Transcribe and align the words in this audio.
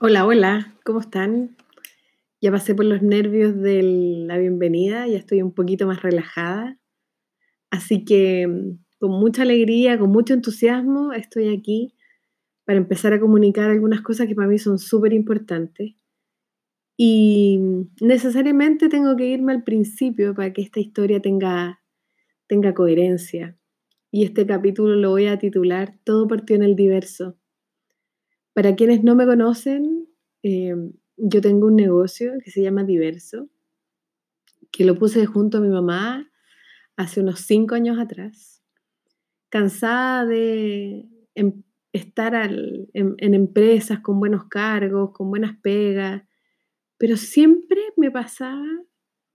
Hola, 0.00 0.24
hola, 0.26 0.76
¿cómo 0.84 1.00
están? 1.00 1.56
Ya 2.40 2.52
pasé 2.52 2.72
por 2.72 2.84
los 2.84 3.02
nervios 3.02 3.60
de 3.60 3.82
la 4.28 4.38
bienvenida, 4.38 5.08
ya 5.08 5.18
estoy 5.18 5.42
un 5.42 5.52
poquito 5.52 5.88
más 5.88 6.02
relajada. 6.02 6.78
Así 7.70 8.04
que 8.04 8.46
mm, 8.46 8.78
con 9.00 9.10
mucha 9.10 9.42
alegría, 9.42 9.98
con 9.98 10.10
mucho 10.10 10.34
entusiasmo, 10.34 11.12
estoy 11.12 11.48
aquí 11.48 11.96
para 12.64 12.78
empezar 12.78 13.12
a 13.12 13.18
comunicar 13.18 13.70
algunas 13.70 14.02
cosas 14.02 14.28
que 14.28 14.36
para 14.36 14.46
mí 14.46 14.58
son 14.58 14.78
súper 14.78 15.12
importantes. 15.14 15.96
Y 16.96 17.58
mm, 17.58 17.82
necesariamente 18.02 18.88
tengo 18.88 19.16
que 19.16 19.26
irme 19.26 19.52
al 19.52 19.64
principio 19.64 20.34
para 20.34 20.52
que 20.52 20.62
esta 20.62 20.80
historia 20.80 21.20
tenga, 21.20 21.80
tenga 22.46 22.74
coherencia. 22.74 23.58
Y 24.12 24.24
este 24.24 24.46
capítulo 24.46 24.96
lo 24.96 25.10
voy 25.10 25.26
a 25.26 25.38
titular 25.40 25.94
Todo 26.04 26.28
partió 26.28 26.56
en 26.56 26.62
el 26.62 26.76
diverso. 26.76 27.37
Para 28.58 28.74
quienes 28.74 29.04
no 29.04 29.14
me 29.14 29.24
conocen, 29.24 30.08
eh, 30.42 30.74
yo 31.16 31.40
tengo 31.40 31.68
un 31.68 31.76
negocio 31.76 32.32
que 32.42 32.50
se 32.50 32.60
llama 32.60 32.82
Diverso, 32.82 33.48
que 34.72 34.84
lo 34.84 34.96
puse 34.96 35.26
junto 35.26 35.58
a 35.58 35.60
mi 35.60 35.68
mamá 35.68 36.28
hace 36.96 37.20
unos 37.20 37.42
cinco 37.42 37.76
años 37.76 38.00
atrás, 38.00 38.60
cansada 39.48 40.26
de 40.26 41.06
em, 41.36 41.62
estar 41.92 42.34
en, 42.34 43.16
empresas 43.20 44.00
con 44.00 44.18
buenos 44.18 44.46
cargos, 44.46 45.12
con 45.12 45.30
buenas 45.30 45.56
pegas, 45.62 46.24
pero 46.96 47.16
siempre 47.16 47.80
me 47.96 48.10
pasaba 48.10 48.66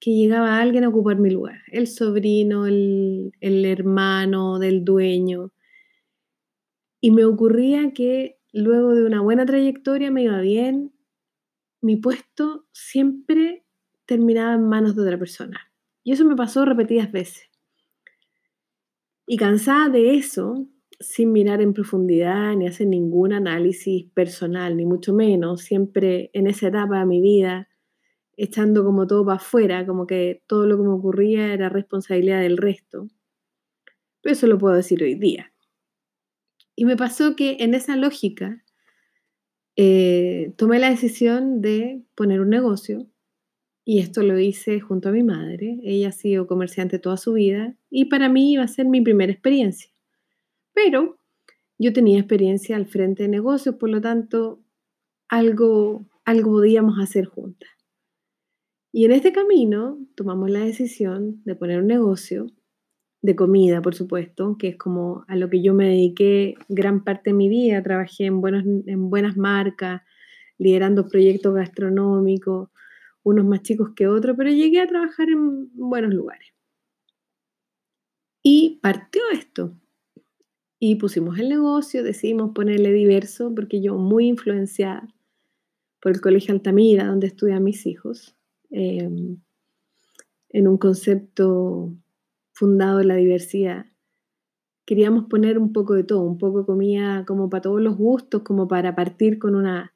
que 0.00 0.10
llegaba 0.10 0.58
alguien 0.58 0.82
a 0.82 0.88
ocupar 0.88 1.20
mi 1.20 1.30
lugar, 1.30 1.60
el 1.70 1.86
sobrino, 1.86 2.66
el 2.66 3.30
hermano 3.64 4.58
del 4.58 4.84
dueño, 4.84 5.52
y 7.00 7.12
me 7.12 7.24
ocurría 7.24 7.92
que 7.92 8.33
luego 8.62 8.94
de 8.94 9.04
una 9.04 9.20
buena 9.20 9.44
trayectoria 9.44 10.10
me 10.10 10.22
iba 10.22 10.40
bien, 10.40 10.92
mi 11.80 11.96
puesto 11.96 12.66
siempre 12.72 13.64
terminaba 14.06 14.54
en 14.54 14.68
manos 14.68 14.94
de 14.96 15.02
otra 15.02 15.18
persona. 15.18 15.72
Y 16.02 16.12
eso 16.12 16.24
me 16.24 16.36
pasó 16.36 16.64
repetidas 16.64 17.10
veces. 17.10 17.50
Y 19.26 19.36
cansada 19.36 19.88
de 19.88 20.16
eso, 20.16 20.68
sin 21.00 21.32
mirar 21.32 21.60
en 21.62 21.72
profundidad 21.72 22.54
ni 22.54 22.66
hacer 22.66 22.86
ningún 22.86 23.32
análisis 23.32 24.06
personal, 24.12 24.76
ni 24.76 24.84
mucho 24.84 25.14
menos, 25.14 25.62
siempre 25.62 26.30
en 26.34 26.46
esa 26.46 26.68
etapa 26.68 27.00
de 27.00 27.06
mi 27.06 27.20
vida, 27.20 27.68
echando 28.36 28.84
como 28.84 29.06
todo 29.06 29.24
para 29.24 29.36
afuera, 29.36 29.86
como 29.86 30.06
que 30.06 30.42
todo 30.46 30.66
lo 30.66 30.76
que 30.76 30.82
me 30.82 30.90
ocurría 30.90 31.52
era 31.54 31.68
responsabilidad 31.68 32.40
del 32.40 32.58
resto. 32.58 33.08
Pero 34.20 34.32
eso 34.32 34.46
lo 34.46 34.58
puedo 34.58 34.74
decir 34.74 35.02
hoy 35.02 35.14
día. 35.14 35.53
Y 36.76 36.84
me 36.84 36.96
pasó 36.96 37.36
que 37.36 37.58
en 37.60 37.74
esa 37.74 37.96
lógica 37.96 38.64
eh, 39.76 40.52
tomé 40.56 40.78
la 40.78 40.90
decisión 40.90 41.60
de 41.60 42.02
poner 42.14 42.40
un 42.40 42.50
negocio 42.50 43.08
y 43.84 43.98
esto 43.98 44.22
lo 44.22 44.38
hice 44.38 44.80
junto 44.80 45.08
a 45.08 45.12
mi 45.12 45.22
madre. 45.22 45.78
Ella 45.82 46.08
ha 46.08 46.12
sido 46.12 46.46
comerciante 46.46 46.98
toda 46.98 47.16
su 47.16 47.34
vida 47.34 47.76
y 47.90 48.06
para 48.06 48.28
mí 48.28 48.52
iba 48.52 48.62
a 48.62 48.68
ser 48.68 48.86
mi 48.86 49.00
primera 49.00 49.32
experiencia. 49.32 49.90
Pero 50.72 51.18
yo 51.78 51.92
tenía 51.92 52.18
experiencia 52.18 52.76
al 52.76 52.86
frente 52.86 53.24
de 53.24 53.28
negocios, 53.28 53.76
por 53.76 53.90
lo 53.90 54.00
tanto, 54.00 54.62
algo, 55.28 56.06
algo 56.24 56.52
podíamos 56.52 56.98
hacer 56.98 57.26
juntas. 57.26 57.70
Y 58.92 59.04
en 59.04 59.12
este 59.12 59.32
camino 59.32 59.98
tomamos 60.14 60.50
la 60.50 60.60
decisión 60.60 61.42
de 61.44 61.56
poner 61.56 61.80
un 61.80 61.88
negocio 61.88 62.46
de 63.24 63.34
comida, 63.34 63.80
por 63.80 63.94
supuesto, 63.94 64.58
que 64.58 64.68
es 64.68 64.76
como 64.76 65.24
a 65.28 65.36
lo 65.36 65.48
que 65.48 65.62
yo 65.62 65.72
me 65.72 65.88
dediqué 65.88 66.56
gran 66.68 67.02
parte 67.04 67.30
de 67.30 67.34
mi 67.34 67.48
vida. 67.48 67.82
Trabajé 67.82 68.26
en, 68.26 68.42
buenos, 68.42 68.64
en 68.86 69.08
buenas 69.08 69.38
marcas, 69.38 70.02
liderando 70.58 71.08
proyectos 71.08 71.54
gastronómicos, 71.54 72.68
unos 73.22 73.46
más 73.46 73.62
chicos 73.62 73.92
que 73.96 74.08
otros, 74.08 74.36
pero 74.36 74.50
llegué 74.50 74.82
a 74.82 74.86
trabajar 74.86 75.30
en 75.30 75.70
buenos 75.74 76.12
lugares. 76.12 76.52
Y 78.42 78.78
partió 78.82 79.22
esto. 79.32 79.74
Y 80.78 80.96
pusimos 80.96 81.38
el 81.38 81.48
negocio, 81.48 82.02
decidimos 82.02 82.50
ponerle 82.54 82.92
diverso, 82.92 83.54
porque 83.54 83.80
yo 83.80 83.96
muy 83.96 84.26
influenciada 84.26 85.08
por 86.02 86.12
el 86.12 86.20
Colegio 86.20 86.52
Altamira, 86.52 87.06
donde 87.06 87.28
estudian 87.28 87.64
mis 87.64 87.86
hijos, 87.86 88.36
em, 88.68 89.38
en 90.50 90.68
un 90.68 90.76
concepto 90.76 91.94
fundado 92.54 93.00
en 93.00 93.08
la 93.08 93.16
diversidad. 93.16 93.86
Queríamos 94.86 95.26
poner 95.26 95.58
un 95.58 95.72
poco 95.72 95.94
de 95.94 96.04
todo, 96.04 96.22
un 96.22 96.38
poco 96.38 96.60
de 96.60 96.66
comida 96.66 97.24
como 97.26 97.50
para 97.50 97.62
todos 97.62 97.80
los 97.80 97.96
gustos, 97.96 98.42
como 98.42 98.68
para 98.68 98.94
partir 98.94 99.38
con 99.38 99.54
una, 99.54 99.92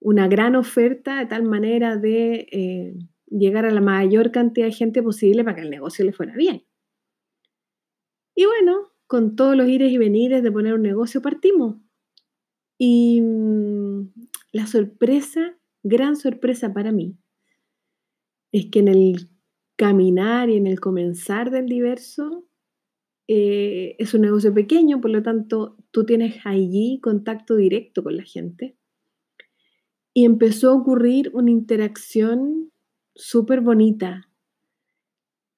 una 0.00 0.28
gran 0.28 0.56
oferta 0.56 1.18
de 1.18 1.26
tal 1.26 1.44
manera 1.44 1.96
de 1.96 2.46
eh, 2.50 2.98
llegar 3.26 3.64
a 3.64 3.70
la 3.70 3.80
mayor 3.80 4.32
cantidad 4.32 4.66
de 4.66 4.72
gente 4.72 5.02
posible 5.02 5.44
para 5.44 5.56
que 5.56 5.62
el 5.62 5.70
negocio 5.70 6.04
le 6.04 6.12
fuera 6.12 6.34
bien. 6.34 6.64
Y 8.34 8.46
bueno, 8.46 8.92
con 9.06 9.36
todos 9.36 9.56
los 9.56 9.68
ires 9.68 9.92
y 9.92 9.98
venires 9.98 10.42
de 10.42 10.52
poner 10.52 10.74
un 10.74 10.82
negocio 10.82 11.22
partimos. 11.22 11.76
Y 12.78 13.20
mm, 13.20 14.12
la 14.52 14.66
sorpresa, 14.66 15.58
gran 15.82 16.16
sorpresa 16.16 16.72
para 16.72 16.92
mí, 16.92 17.18
es 18.52 18.66
que 18.66 18.78
en 18.78 18.88
el 18.88 19.28
caminar 19.78 20.50
y 20.50 20.56
en 20.56 20.66
el 20.66 20.80
comenzar 20.80 21.50
del 21.50 21.66
diverso, 21.66 22.48
eh, 23.28 23.94
es 23.98 24.12
un 24.12 24.22
negocio 24.22 24.52
pequeño, 24.52 25.00
por 25.00 25.10
lo 25.12 25.22
tanto, 25.22 25.76
tú 25.92 26.04
tienes 26.04 26.40
allí 26.44 26.98
contacto 27.00 27.54
directo 27.54 28.02
con 28.02 28.16
la 28.16 28.24
gente. 28.24 28.76
Y 30.12 30.24
empezó 30.24 30.70
a 30.70 30.74
ocurrir 30.74 31.30
una 31.32 31.52
interacción 31.52 32.72
súper 33.14 33.60
bonita 33.60 34.28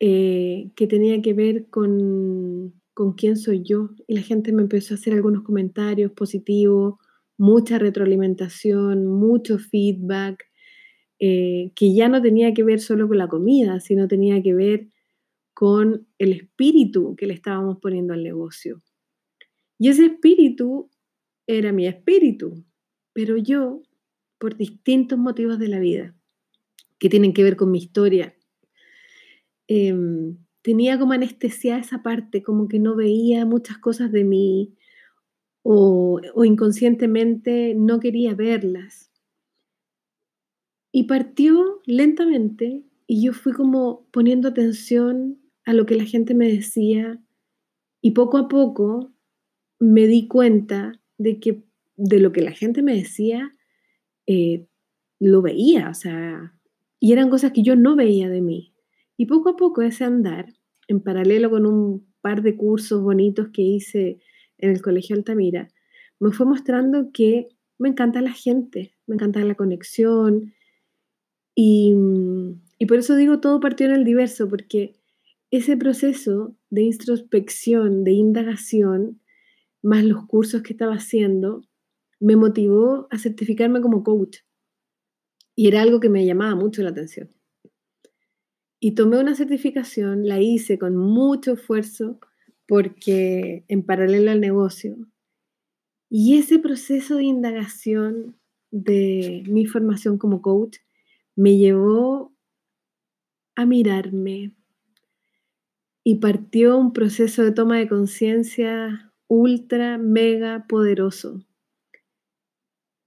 eh, 0.00 0.72
que 0.74 0.86
tenía 0.88 1.22
que 1.22 1.34
ver 1.34 1.68
con, 1.70 2.74
con 2.94 3.12
quién 3.12 3.36
soy 3.36 3.62
yo. 3.62 3.90
Y 4.08 4.16
la 4.16 4.22
gente 4.22 4.52
me 4.52 4.62
empezó 4.62 4.94
a 4.94 4.96
hacer 4.96 5.12
algunos 5.12 5.44
comentarios 5.44 6.10
positivos, 6.10 6.94
mucha 7.36 7.78
retroalimentación, 7.78 9.06
mucho 9.06 9.58
feedback. 9.58 10.47
Eh, 11.20 11.72
que 11.74 11.94
ya 11.94 12.08
no 12.08 12.22
tenía 12.22 12.54
que 12.54 12.62
ver 12.62 12.80
solo 12.80 13.08
con 13.08 13.18
la 13.18 13.26
comida, 13.28 13.80
sino 13.80 14.06
tenía 14.06 14.40
que 14.42 14.54
ver 14.54 14.88
con 15.52 16.06
el 16.18 16.32
espíritu 16.32 17.16
que 17.16 17.26
le 17.26 17.34
estábamos 17.34 17.78
poniendo 17.80 18.14
al 18.14 18.22
negocio. 18.22 18.82
Y 19.78 19.88
ese 19.88 20.06
espíritu 20.06 20.90
era 21.46 21.72
mi 21.72 21.86
espíritu, 21.86 22.64
pero 23.12 23.36
yo, 23.36 23.82
por 24.38 24.56
distintos 24.56 25.18
motivos 25.18 25.58
de 25.58 25.68
la 25.68 25.80
vida, 25.80 26.14
que 26.98 27.08
tienen 27.08 27.32
que 27.32 27.42
ver 27.44 27.56
con 27.56 27.70
mi 27.72 27.78
historia, 27.78 28.36
em, 29.68 30.38
tenía 30.62 30.98
como 30.98 31.12
anestesia 31.12 31.78
esa 31.78 32.02
parte, 32.02 32.42
como 32.42 32.68
que 32.68 32.78
no 32.78 32.96
veía 32.96 33.44
muchas 33.46 33.78
cosas 33.78 34.12
de 34.12 34.24
mí 34.24 34.74
o 35.62 36.20
inconscientemente 36.44 37.74
no 37.76 38.00
quería 38.00 38.34
verlas. 38.34 39.07
Y 40.92 41.04
partió 41.04 41.80
lentamente 41.84 42.82
y 43.06 43.24
yo 43.24 43.32
fui 43.32 43.52
como 43.52 44.06
poniendo 44.10 44.48
atención 44.48 45.38
a 45.64 45.72
lo 45.72 45.86
que 45.86 45.96
la 45.96 46.04
gente 46.04 46.34
me 46.34 46.50
decía 46.50 47.20
y 48.00 48.12
poco 48.12 48.38
a 48.38 48.48
poco 48.48 49.12
me 49.78 50.06
di 50.06 50.28
cuenta 50.28 51.00
de 51.18 51.40
que 51.40 51.62
de 51.96 52.20
lo 52.20 52.32
que 52.32 52.42
la 52.42 52.52
gente 52.52 52.82
me 52.82 52.94
decía 52.94 53.52
eh, 54.26 54.66
lo 55.18 55.42
veía, 55.42 55.90
o 55.90 55.94
sea, 55.94 56.54
y 57.00 57.12
eran 57.12 57.28
cosas 57.28 57.52
que 57.52 57.62
yo 57.62 57.76
no 57.76 57.96
veía 57.96 58.28
de 58.28 58.40
mí. 58.40 58.72
Y 59.16 59.26
poco 59.26 59.50
a 59.50 59.56
poco 59.56 59.82
ese 59.82 60.04
andar, 60.04 60.54
en 60.86 61.00
paralelo 61.00 61.50
con 61.50 61.66
un 61.66 62.06
par 62.20 62.42
de 62.42 62.56
cursos 62.56 63.02
bonitos 63.02 63.48
que 63.52 63.62
hice 63.62 64.20
en 64.58 64.70
el 64.70 64.80
Colegio 64.80 65.16
Altamira, 65.16 65.68
me 66.20 66.30
fue 66.30 66.46
mostrando 66.46 67.10
que 67.12 67.48
me 67.78 67.88
encanta 67.88 68.20
la 68.20 68.32
gente, 68.32 68.94
me 69.06 69.14
encanta 69.14 69.40
la 69.40 69.54
conexión, 69.54 70.54
y, 71.60 71.92
por 72.86 72.98
eso 72.98 73.16
digo 73.16 73.40
todo 73.40 73.58
partió 73.58 73.86
en 73.86 73.92
el 73.92 74.04
diverso, 74.04 74.48
porque 74.48 74.94
ese 75.50 75.76
proceso 75.76 76.54
de 76.70 76.82
introspección, 76.82 78.04
de 78.04 78.12
indagación, 78.12 79.20
más 79.82 80.04
los 80.04 80.24
cursos 80.26 80.62
que 80.62 80.72
estaba 80.72 80.94
haciendo, 80.94 81.62
me 82.20 82.36
motivó 82.36 83.08
a 83.10 83.18
certificarme 83.18 83.80
como 83.80 84.04
coach. 84.04 84.38
Y 85.56 85.66
era 85.66 85.82
algo 85.82 85.98
que 85.98 86.08
me 86.08 86.24
llamaba 86.24 86.54
mucho 86.54 86.80
la 86.84 86.90
atención. 86.90 87.34
Y 88.78 88.94
tomé 88.94 89.18
una 89.18 89.34
certificación, 89.34 90.28
la 90.28 90.40
hice 90.40 90.78
con 90.78 90.96
mucho 90.96 91.54
esfuerzo, 91.54 92.20
porque 92.68 93.64
en 93.66 93.82
paralelo 93.82 94.30
al 94.30 94.40
negocio. 94.40 94.96
Y 96.08 96.38
ese 96.38 96.60
proceso 96.60 97.16
de 97.16 97.24
indagación 97.24 98.36
de 98.70 99.42
mi 99.48 99.66
formación 99.66 100.18
como 100.18 100.40
coach 100.40 100.76
me 101.38 101.56
llevó 101.56 102.34
a 103.54 103.64
mirarme 103.64 104.56
y 106.02 106.16
partió 106.16 106.76
un 106.76 106.92
proceso 106.92 107.44
de 107.44 107.52
toma 107.52 107.78
de 107.78 107.88
conciencia 107.88 109.12
ultra, 109.28 109.98
mega 109.98 110.66
poderoso. 110.68 111.46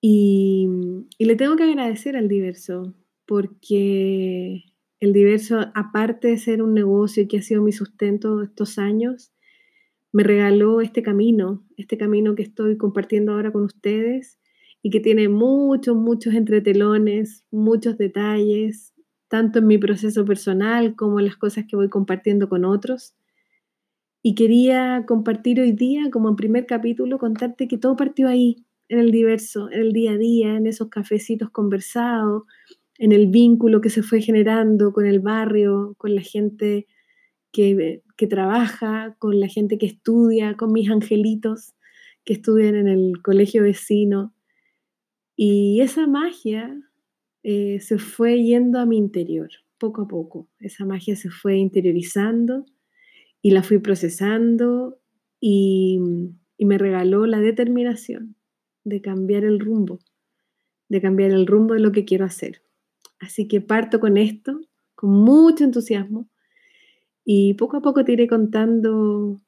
Y, 0.00 0.66
le 1.18 1.36
tengo 1.36 1.56
que 1.56 1.64
agradecer 1.64 2.16
al 2.16 2.28
diverso, 2.28 2.94
porque 3.26 4.64
el 5.00 5.12
diverso, 5.12 5.60
aparte 5.74 6.28
de 6.28 6.38
ser 6.38 6.62
un 6.62 6.72
negocio 6.72 7.28
que 7.28 7.38
ha 7.38 7.42
sido 7.42 7.60
mi 7.60 7.72
sustento 7.72 8.42
estos 8.42 8.78
años, 8.78 9.34
me 10.12 10.22
regaló 10.22 10.80
este 10.80 11.02
camino, 11.02 11.62
este 11.76 11.98
camino 11.98 12.34
que 12.34 12.42
estoy 12.44 12.78
compartiendo 12.78 13.32
ahora 13.32 13.52
con 13.52 13.64
ustedes 13.64 14.38
y 14.84 14.90
que 14.90 15.00
tiene 15.00 15.30
muchos, 15.30 15.96
muchos 15.96 16.34
entretelones, 16.34 17.42
muchos 17.50 17.96
detalles, 17.96 18.92
tanto 19.28 19.60
en 19.60 19.66
mi 19.66 19.78
proceso 19.78 20.26
personal 20.26 20.94
como 20.94 21.18
en 21.18 21.24
las 21.24 21.36
cosas 21.36 21.64
que 21.66 21.74
voy 21.74 21.88
compartiendo 21.88 22.50
con 22.50 22.66
otros. 22.66 23.14
Y 24.22 24.34
quería 24.34 25.06
compartir 25.08 25.58
hoy 25.58 25.72
día, 25.72 26.10
como 26.12 26.28
en 26.28 26.36
primer 26.36 26.66
capítulo, 26.66 27.18
contarte 27.18 27.66
que 27.66 27.78
todo 27.78 27.96
partió 27.96 28.28
ahí, 28.28 28.66
en 28.90 28.98
el 28.98 29.10
diverso, 29.10 29.70
en 29.72 29.80
el 29.80 29.92
día 29.94 30.12
a 30.12 30.18
día, 30.18 30.54
en 30.54 30.66
esos 30.66 30.90
cafecitos 30.90 31.48
conversados, 31.48 32.42
en 32.98 33.12
el 33.12 33.28
vínculo 33.28 33.80
que 33.80 33.88
se 33.88 34.02
fue 34.02 34.20
generando 34.20 34.92
con 34.92 35.06
el 35.06 35.20
barrio, 35.20 35.94
con 35.96 36.14
la 36.14 36.20
gente 36.20 36.86
que, 37.52 38.02
que 38.18 38.26
trabaja, 38.26 39.16
con 39.18 39.40
la 39.40 39.48
gente 39.48 39.78
que 39.78 39.86
estudia, 39.86 40.58
con 40.58 40.74
mis 40.74 40.90
angelitos 40.90 41.72
que 42.26 42.34
estudian 42.34 42.74
en 42.74 42.88
el 42.88 43.22
colegio 43.22 43.62
vecino. 43.62 44.34
Y 45.36 45.80
esa 45.80 46.06
magia 46.06 46.74
eh, 47.42 47.80
se 47.80 47.98
fue 47.98 48.42
yendo 48.42 48.78
a 48.78 48.86
mi 48.86 48.96
interior, 48.96 49.48
poco 49.78 50.02
a 50.02 50.08
poco. 50.08 50.48
Esa 50.60 50.84
magia 50.84 51.16
se 51.16 51.30
fue 51.30 51.56
interiorizando 51.56 52.64
y 53.42 53.50
la 53.50 53.62
fui 53.62 53.78
procesando 53.78 54.98
y, 55.40 56.00
y 56.56 56.64
me 56.64 56.78
regaló 56.78 57.26
la 57.26 57.40
determinación 57.40 58.36
de 58.84 59.00
cambiar 59.00 59.44
el 59.44 59.60
rumbo, 59.60 59.98
de 60.88 61.00
cambiar 61.00 61.30
el 61.32 61.46
rumbo 61.46 61.74
de 61.74 61.80
lo 61.80 61.92
que 61.92 62.04
quiero 62.04 62.24
hacer. 62.24 62.62
Así 63.18 63.48
que 63.48 63.60
parto 63.60 64.00
con 64.00 64.16
esto, 64.16 64.60
con 64.94 65.10
mucho 65.10 65.64
entusiasmo, 65.64 66.28
y 67.24 67.54
poco 67.54 67.78
a 67.78 67.80
poco 67.82 68.04
te 68.04 68.12
iré 68.12 68.28
contando 68.28 69.40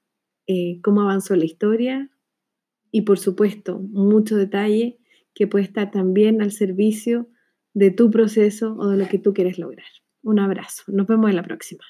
eh, 0.46 0.80
cómo 0.82 1.02
avanzó 1.02 1.36
la 1.36 1.44
historia 1.44 2.10
y 2.90 3.02
por 3.02 3.18
supuesto 3.18 3.78
mucho 3.78 4.36
detalle 4.36 4.98
que 5.36 5.46
puede 5.46 5.66
estar 5.66 5.90
también 5.90 6.40
al 6.40 6.50
servicio 6.50 7.28
de 7.74 7.90
tu 7.90 8.10
proceso 8.10 8.74
o 8.78 8.88
de 8.88 8.96
lo 8.96 9.06
que 9.06 9.18
tú 9.18 9.34
quieres 9.34 9.58
lograr. 9.58 9.86
Un 10.22 10.40
abrazo, 10.40 10.82
nos 10.88 11.06
vemos 11.06 11.28
en 11.28 11.36
la 11.36 11.42
próxima. 11.42 11.84